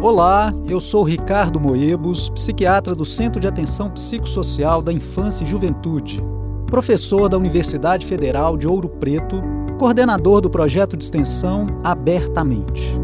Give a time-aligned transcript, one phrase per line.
[0.00, 6.22] Olá, eu sou Ricardo Moebos, psiquiatra do Centro de Atenção Psicossocial da Infância e Juventude,
[6.66, 9.42] professor da Universidade Federal de Ouro Preto,
[9.76, 12.94] coordenador do projeto de extensão Abertamente.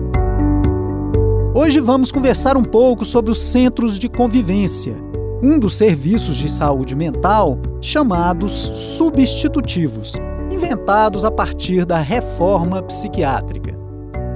[1.52, 4.94] Hoje vamos conversar um pouco sobre os centros de convivência,
[5.42, 10.12] um dos serviços de saúde mental chamados substitutivos,
[10.48, 13.83] inventados a partir da reforma psiquiátrica.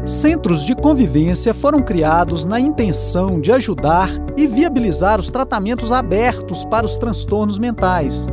[0.09, 4.09] Centros de convivência foram criados na intenção de ajudar
[4.39, 8.27] e viabilizar os tratamentos abertos para os transtornos mentais.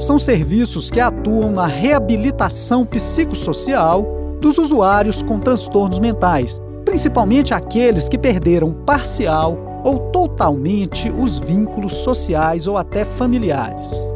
[0.00, 4.04] São serviços que atuam na reabilitação psicossocial
[4.40, 12.66] dos usuários com transtornos mentais, principalmente aqueles que perderam parcial ou totalmente os vínculos sociais
[12.66, 14.12] ou até familiares.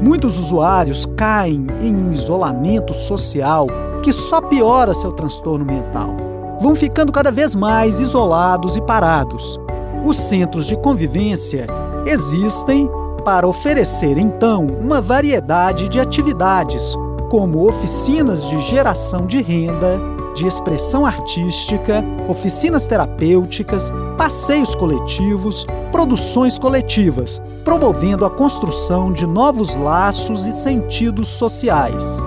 [0.00, 3.66] Muitos usuários caem em um isolamento social
[4.02, 6.16] que só piora seu transtorno mental.
[6.60, 9.58] Vão ficando cada vez mais isolados e parados.
[10.04, 11.66] Os centros de convivência
[12.06, 12.90] existem
[13.24, 16.94] para oferecer então uma variedade de atividades,
[17.30, 20.00] como oficinas de geração de renda,
[20.34, 30.44] de expressão artística, oficinas terapêuticas, passeios coletivos, produções coletivas, promovendo a construção de novos laços
[30.44, 32.22] e sentidos sociais.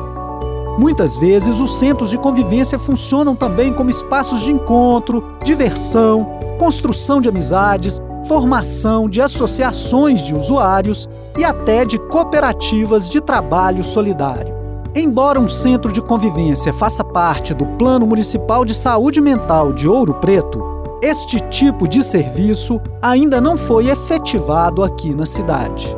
[0.77, 6.27] Muitas vezes, os centros de convivência funcionam também como espaços de encontro, diversão,
[6.57, 14.53] construção de amizades, formação de associações de usuários e até de cooperativas de trabalho solidário.
[14.95, 20.13] Embora um centro de convivência faça parte do Plano Municipal de Saúde Mental de Ouro
[20.15, 20.61] Preto,
[21.01, 25.97] este tipo de serviço ainda não foi efetivado aqui na cidade.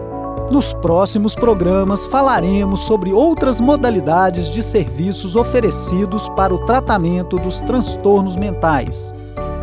[0.52, 8.35] Nos próximos programas falaremos sobre outras modalidades de serviços oferecidos para o tratamento dos transtornos
[8.35, 9.13] mentais.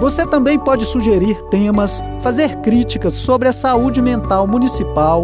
[0.01, 5.23] Você também pode sugerir temas, fazer críticas sobre a saúde mental municipal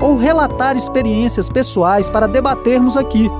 [0.00, 3.30] ou relatar experiências pessoais para debatermos aqui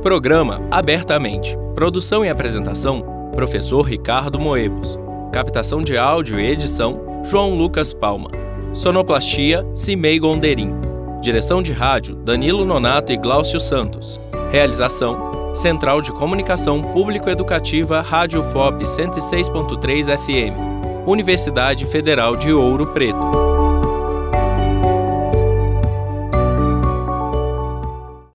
[0.02, 1.57] Programa Abertamente.
[1.75, 3.03] Produção e apresentação:
[3.34, 4.97] Professor Ricardo Moebos.
[5.31, 8.30] Captação de áudio e edição: João Lucas Palma.
[8.74, 10.74] Sonoplastia: Cimei Gonderim.
[11.22, 14.19] Direção de rádio: Danilo Nonato e Gláucio Santos.
[14.51, 20.88] Realização: Central de Comunicação Público-Educativa Rádio FOP 106.3 FM.
[21.06, 23.59] Universidade Federal de Ouro Preto.